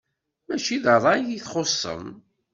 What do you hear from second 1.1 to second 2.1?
i txuṣṣem.